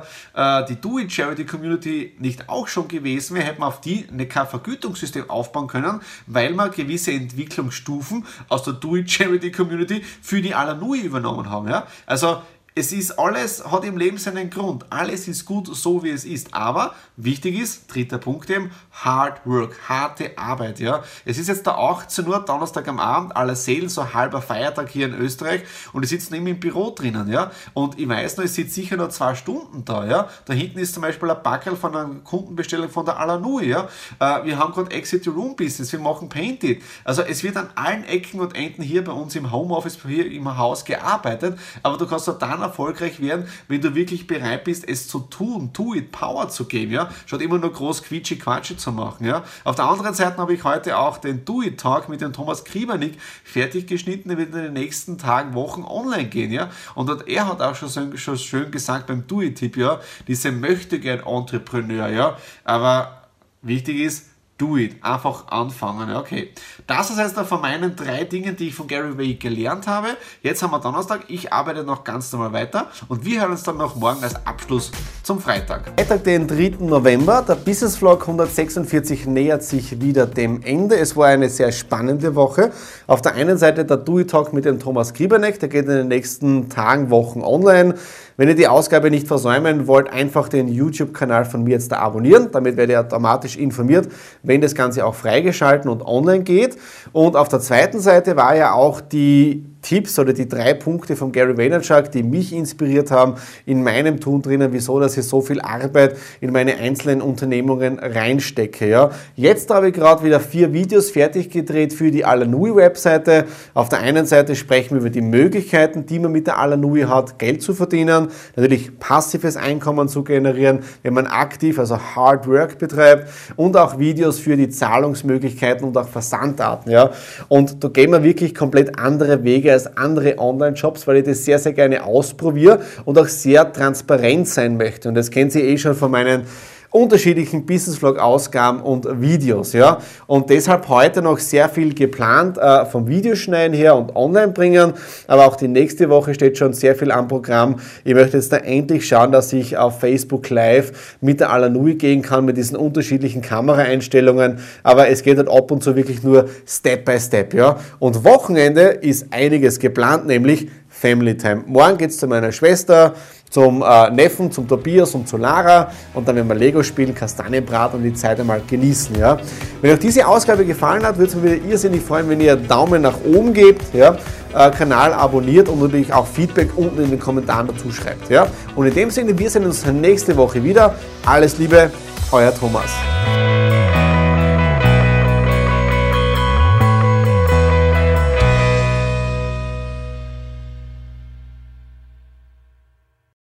die 0.68 0.76
Do-It-Charity-Community 0.76 2.16
nicht 2.20 2.50
auch 2.50 2.68
schon 2.68 2.88
gewesen 2.88 3.36
wäre, 3.36 3.46
hätte 3.46 3.60
man 3.60 3.70
auf 3.70 3.82
die 3.82 4.08
eine 4.12 4.28
Vergütungssystem 4.28 5.30
aufbauen 5.30 5.68
können, 5.68 6.02
weil 6.26 6.54
man 6.54 6.72
gewisse 6.72 7.12
Entwicklungsstufen 7.12 8.26
aus 8.50 8.64
der 8.64 8.74
Do-It-Charity-Community 8.74 10.04
für 10.22 10.42
die 10.42 10.56
Alanui 10.56 11.00
übernommen 11.02 11.50
haben. 11.50 11.68
Ja? 11.68 11.88
Also 12.06 12.42
es 12.78 12.92
ist 12.92 13.18
alles, 13.18 13.66
hat 13.66 13.84
im 13.86 13.98
Leben 13.98 14.20
seinen 14.20 14.52
Grund. 14.52 14.86
Alles 14.92 15.28
ist 15.28 15.46
gut, 15.46 15.76
so 15.76 16.04
wie 16.04 16.12
es 16.12 16.26
ist. 16.26 16.54
Aber 16.54 16.94
wichtig 17.16 17.60
ist, 17.60 17.92
dritter 17.92 18.20
Punkt 18.20 18.52
eben, 18.52 18.70
Hard 18.92 19.44
Work, 19.46 19.90
harte 19.90 20.38
Arbeit. 20.38 20.80
Ja. 20.80 21.04
Es 21.26 21.40
ist 21.40 21.48
jetzt 21.48 21.66
der 21.66 21.76
18 21.76 22.28
Uhr, 22.28 22.40
Donnerstag 22.46 22.88
am 22.88 23.00
Abend, 23.00 23.36
aller 23.36 23.56
Seelen, 23.56 23.90
so 23.90 24.14
halber 24.14 24.44
Feiertag 24.44 24.90
hier 24.90 25.08
in 25.08 25.16
Österreich 25.16 25.62
und 25.92 26.04
ich 26.04 26.10
sitze 26.10 26.32
neben 26.32 26.46
im 26.46 26.60
Büro 26.60 26.92
drinnen. 26.92 27.28
Ja. 27.30 27.50
Und 27.74 27.98
ich 27.98 28.08
weiß 28.08 28.38
noch, 28.38 28.46
ich 28.46 28.52
sitze 28.52 28.76
sicher 28.76 28.96
noch 28.96 29.10
zwei 29.10 29.34
Stunden 29.34 29.84
da. 29.84 30.06
Ja. 30.06 30.30
Da 30.46 30.54
hinten 30.54 30.78
ist 30.78 30.94
zum 30.94 31.02
Beispiel 31.02 31.32
ein 31.32 31.42
Backel 31.42 31.76
von 31.76 31.96
einer 31.96 32.14
Kundenbestellung 32.24 32.90
von 32.90 33.06
der 33.06 33.20
Alanui. 33.20 33.70
Ja. 33.70 33.88
Äh, 34.20 34.46
wir 34.46 34.60
haben 34.60 34.72
gerade 34.72 34.92
Exit 34.92 35.28
Room 35.28 35.56
Business, 35.56 35.92
wir 35.92 36.00
machen 36.00 36.30
Painted. 36.30 36.84
Also 37.04 37.24
es 37.24 37.44
wird 37.44 37.58
an 37.58 37.72
allen 37.74 38.04
Ecken 38.04 38.40
und 38.40 38.56
Enden 38.56 38.84
hier 38.84 39.04
bei 39.04 39.14
uns 39.14 39.36
im 39.36 39.52
Homeoffice, 39.52 39.98
hier 40.06 40.32
im 40.32 40.56
Haus 40.58 40.86
gearbeitet, 40.86 41.58
aber 41.82 41.98
du 41.98 42.06
kannst 42.06 42.28
dann 42.28 42.67
erfolgreich 42.68 43.22
werden, 43.22 43.48
wenn 43.68 43.82
du 43.82 43.96
wirklich 43.96 44.28
bereit 44.28 44.64
bist, 44.64 44.88
es 44.88 45.08
zu 45.08 45.20
tun, 45.20 45.74
to 45.74 45.94
it, 45.94 46.12
Power 46.12 46.50
zu 46.50 46.66
geben, 46.66 46.92
ja, 46.92 47.10
statt 47.26 47.42
immer 47.42 47.58
nur 47.58 47.74
groß 47.74 48.04
quietschi 48.04 48.38
quatschi 48.38 48.78
zu 48.78 48.92
machen, 48.92 49.26
ja. 49.26 49.44
Auf 49.64 49.76
der 49.76 49.86
anderen 49.86 50.14
Seite 50.14 50.38
habe 50.38 50.54
ich 50.54 50.64
heute 50.64 50.98
auch 50.98 51.18
den 51.18 51.46
Do 51.46 51.62
It 51.62 51.80
Talk 51.80 52.10
mit 52.10 52.22
dem 52.22 52.34
Thomas 52.34 52.64
Kriebernick 52.64 53.18
fertig 53.44 53.88
geschnitten, 53.88 54.30
der 54.30 54.38
wird 54.38 54.54
in 54.54 54.62
den 54.62 54.74
nächsten 54.74 55.18
Tagen, 55.18 55.54
Wochen 55.54 55.84
online 55.84 56.26
gehen, 56.26 56.52
ja. 56.52 56.70
Und 56.96 57.28
er 57.28 57.48
hat 57.48 57.62
auch 57.62 57.76
schon, 57.76 57.90
so, 57.90 58.18
schon 58.18 58.38
schön 58.38 58.72
gesagt 58.72 59.08
beim 59.08 59.26
Do 59.28 59.42
It 59.42 59.58
Tipp, 59.58 59.78
ja, 59.78 60.00
diese 60.28 60.52
möchte 60.52 61.00
gern 61.00 61.20
Entrepreneur, 61.20 62.08
ja, 62.08 62.38
aber 62.64 63.24
wichtig 63.62 64.00
ist, 64.00 64.28
do 64.58 64.78
it. 64.78 64.96
Einfach 65.02 65.48
anfangen. 65.48 66.16
Okay. 66.16 66.50
Das 66.88 67.10
ist 67.10 67.18
jetzt 67.18 67.38
von 67.38 67.62
meinen 67.62 67.96
drei 67.96 68.24
Dingen, 68.24 68.56
die 68.56 68.70
ich 68.70 68.76
von 68.76 68.88
Gary 68.88 69.18
Vee 69.18 69.34
gelernt 69.36 69.88
habe. 69.88 70.08
Jetzt 70.42 70.64
haben 70.64 70.72
wir 70.72 70.80
Donnerstag. 70.80 71.22
Ich 71.28 71.54
arbeite 71.54 71.84
noch 71.84 72.04
ganz 72.04 72.32
normal 72.32 72.54
weiter 72.54 72.88
und 73.08 73.24
wir 73.26 73.42
hören 73.42 73.52
uns 73.52 73.64
dann 73.64 73.78
noch 73.78 73.96
morgen 73.96 74.24
als 74.24 74.36
Abschluss 74.46 74.92
zum 75.24 75.40
Freitag. 75.40 75.94
Freitag, 75.96 76.24
den 76.24 76.48
3. 76.48 76.78
November. 76.80 77.44
Der 77.48 77.56
Business 77.56 77.98
Vlog 77.98 78.22
146 78.22 79.28
nähert 79.28 79.64
sich 79.64 80.02
wieder 80.02 80.26
dem 80.26 80.64
Ende. 80.64 80.98
Es 80.98 81.16
war 81.16 81.28
eine 81.28 81.50
sehr 81.50 81.72
spannende 81.72 82.36
Woche. 82.36 82.72
Auf 83.06 83.22
der 83.22 83.36
einen 83.36 83.58
Seite 83.58 83.86
der 83.86 83.98
Do 83.98 84.20
It 84.20 84.30
Talk 84.32 84.54
mit 84.54 84.66
dem 84.66 84.80
Thomas 84.80 85.14
Grieberneck. 85.14 85.60
Der 85.60 85.70
geht 85.70 85.86
in 85.86 85.92
den 85.92 86.08
nächsten 86.08 86.70
Tagen, 86.70 87.10
Wochen 87.10 87.42
online. 87.42 87.96
Wenn 88.38 88.50
ihr 88.50 88.56
die 88.56 88.68
Ausgabe 88.68 89.10
nicht 89.10 89.28
versäumen 89.28 89.88
wollt, 89.88 90.12
einfach 90.12 90.48
den 90.48 90.68
YouTube-Kanal 90.68 91.46
von 91.46 91.64
mir 91.64 91.72
jetzt 91.72 91.92
da 91.92 91.98
abonnieren. 91.98 92.50
Damit 92.52 92.78
werdet 92.78 92.94
ihr 92.94 93.00
automatisch 93.00 93.58
informiert, 93.58 94.10
wenn 94.48 94.62
das 94.62 94.74
Ganze 94.74 95.06
auch 95.06 95.16
freigeschalten 95.16 95.90
und 95.90 96.02
online 96.02 96.44
geht. 96.44 96.78
Und 97.12 97.36
auf 97.36 97.50
der 97.50 97.60
zweiten 97.60 98.00
Seite 98.00 98.36
war 98.36 98.56
ja 98.56 98.74
auch 98.74 99.02
die 99.02 99.66
Tipps 99.88 100.20
oder 100.20 100.34
die 100.34 100.50
drei 100.50 100.74
Punkte 100.74 101.16
von 101.16 101.32
Gary 101.32 101.58
Vaynerchuk, 101.58 102.12
die 102.12 102.22
mich 102.22 102.52
inspiriert 102.52 103.10
haben 103.10 103.36
in 103.66 103.84
meinem 103.84 104.20
Tun 104.20 104.42
drinnen, 104.42 104.74
wieso, 104.74 105.00
dass 105.00 105.18
ich 105.18 105.24
so 105.24 105.40
viel 105.40 105.62
Arbeit 105.62 106.18
in 106.42 106.52
meine 106.52 106.76
einzelnen 106.76 107.22
Unternehmungen 107.22 107.98
reinstecke. 107.98 108.90
Ja. 108.90 109.12
Jetzt 109.38 109.70
habe 109.70 109.88
ich 109.88 109.94
gerade 109.94 110.26
wieder 110.26 110.42
vier 110.42 110.74
Videos 110.74 111.12
fertig 111.12 111.52
gedreht 111.52 111.94
für 111.94 112.12
die 112.12 112.26
Alanui-Webseite. 112.26 113.46
Auf 113.74 113.88
der 113.88 114.00
einen 114.00 114.26
Seite 114.26 114.58
sprechen 114.58 114.96
wir 114.96 115.00
über 115.00 115.10
die 115.10 115.22
Möglichkeiten, 115.22 116.06
die 116.06 116.20
man 116.20 116.34
mit 116.34 116.48
der 116.48 116.60
Alanui 116.60 117.04
hat, 117.04 117.40
Geld 117.40 117.62
zu 117.62 117.74
verdienen, 117.74 118.28
natürlich 118.58 119.00
passives 119.00 119.56
Einkommen 119.56 120.10
zu 120.10 120.26
generieren, 120.26 120.80
wenn 121.04 121.14
man 121.14 121.28
aktiv, 121.28 121.80
also 121.80 121.98
Hard 121.98 122.46
Work 122.48 122.78
betreibt 122.78 123.30
und 123.56 123.78
auch 123.78 124.00
Videos 124.00 124.38
für 124.38 124.58
die 124.58 124.68
Zahlungsmöglichkeiten 124.68 125.88
und 125.88 125.96
auch 125.96 126.10
Versandarten. 126.10 126.92
Ja. 126.92 127.12
Und 127.48 127.86
da 127.86 127.88
gehen 127.88 128.12
wir 128.12 128.22
wirklich 128.24 128.54
komplett 128.54 129.00
andere 129.00 129.46
Wege 129.46 129.77
als 129.86 129.98
andere 129.98 130.38
Online-Shops, 130.40 131.08
weil 131.08 131.18
ich 131.18 131.26
das 131.26 131.46
sehr, 131.46 131.60
sehr 131.60 131.74
gerne 131.74 132.04
ausprobiere 132.04 132.82
und 133.06 133.18
auch 133.20 133.28
sehr 133.28 133.72
transparent 133.72 134.48
sein 134.48 134.78
möchte. 134.78 135.10
Und 135.10 135.16
das 135.16 135.32
kennt 135.32 135.52
Sie 135.52 135.62
eh 135.62 135.78
schon 135.78 135.96
von 135.96 136.12
meinen 136.12 136.44
unterschiedlichen 136.92 137.66
Business 137.66 137.98
Vlog 137.98 138.18
Ausgaben 138.20 138.82
und 138.82 139.22
Videos, 139.22 139.74
ja. 139.74 140.00
Und 140.26 140.50
deshalb 140.50 140.88
heute 140.88 141.22
noch 141.22 141.40
sehr 141.40 141.70
viel 141.70 141.94
geplant 141.94 142.58
äh, 142.58 142.86
vom 142.86 143.08
Videoschneiden 143.08 143.76
her 143.76 143.96
und 143.96 144.16
online 144.16 144.50
bringen, 144.50 144.94
aber 145.28 145.46
auch 145.46 145.56
die 145.56 145.68
nächste 145.68 146.10
Woche 146.10 146.34
steht 146.34 146.58
schon 146.58 146.74
sehr 146.74 146.96
viel 146.96 147.12
am 147.12 147.28
Programm. 147.28 147.78
Ich 148.04 148.14
möchte 148.14 148.38
jetzt 148.38 148.52
da 148.52 148.58
endlich 148.58 149.08
schauen, 149.08 149.32
dass 149.32 149.52
ich 149.54 149.78
auf 149.78 150.00
Facebook 150.00 150.50
Live 150.50 151.18
mit 151.22 151.40
der 151.40 151.52
Alanui 151.52 151.96
gehen 151.96 152.22
kann 152.22 152.46
mit 152.46 152.58
diesen 152.58 152.78
unterschiedlichen 152.78 153.42
Kameraeinstellungen, 153.42 154.60
aber 154.84 155.10
es 155.10 155.24
geht 155.24 155.38
halt 155.38 155.50
ab 155.50 155.72
und 155.72 155.84
zu 155.84 155.96
wirklich 155.96 156.24
nur 156.24 156.46
Step 156.66 157.06
by 157.06 157.20
Step, 157.20 157.54
ja. 157.54 157.78
Und 158.00 158.24
Wochenende 158.24 158.82
ist 158.82 159.28
einiges 159.32 159.80
geplant, 159.80 160.28
nämlich 160.28 160.68
Family 160.90 161.38
Time. 161.38 161.64
Morgen 161.68 161.98
geht 161.98 162.10
es 162.10 162.18
zu 162.18 162.28
meiner 162.28 162.52
Schwester, 162.52 163.14
zum 163.50 163.82
äh, 163.82 164.10
Neffen, 164.12 164.52
zum 164.52 164.68
Tobias 164.68 165.14
und 165.16 165.28
zu 165.28 165.38
Lara 165.38 165.92
und 166.14 166.28
dann 166.28 166.36
werden 166.36 166.48
wir 166.48 166.56
Lego 166.56 166.84
spielen, 166.84 167.16
Kastanienbrat 167.16 167.94
und 167.94 168.04
die 168.04 168.14
Zeit 168.14 168.40
einmal 168.40 168.62
genießen. 168.68 169.18
Ja. 169.18 169.38
Wenn 169.82 169.94
euch 169.94 170.00
diese 170.00 170.28
Ausgabe 170.28 170.66
gefallen 170.66 171.04
hat, 171.04 171.18
würde 171.18 171.30
es 171.30 171.36
mich 171.36 171.44
wieder 171.44 171.70
irrsinnig 171.70 172.02
freuen, 172.02 172.30
wenn 172.30 172.42
ihr 172.42 172.56
Daumen 172.56 173.02
nach 173.02 173.18
oben 173.26 173.54
gebt, 173.54 173.94
ja, 173.94 174.18
äh, 174.54 174.72
Kanal 174.72 175.14
abonniert 175.14 175.70
und 175.70 175.82
natürlich 175.82 176.14
auch 176.14 176.28
Feedback 176.28 176.70
unten 176.76 177.04
in 177.04 177.10
den 177.10 177.20
Kommentaren 177.20 177.68
dazu 177.68 177.92
schreibt. 177.92 178.30
Ja. 178.30 178.48
Und 178.76 178.88
in 178.88 178.94
dem 178.94 179.12
Sinne, 179.12 179.38
wir 179.38 179.50
sehen 179.50 179.66
uns 179.66 179.86
nächste 179.86 180.36
Woche 180.36 180.64
wieder. 180.64 180.96
Alles 181.26 181.58
Liebe, 181.58 181.92
euer 182.32 182.54
Thomas. 182.54 182.92